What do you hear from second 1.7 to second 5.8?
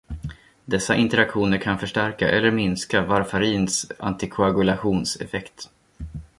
förstärka eller minska warfarins antikoagulationseffekt.